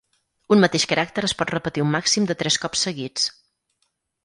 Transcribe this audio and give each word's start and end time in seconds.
Un 0.53 0.63
mateix 0.63 0.85
caràcter 0.93 1.23
es 1.27 1.35
pot 1.41 1.51
repetir 1.55 1.85
un 1.85 1.93
màxim 1.97 2.27
de 2.33 2.39
tres 2.41 2.59
cops 2.65 2.89
seguits. 2.89 3.31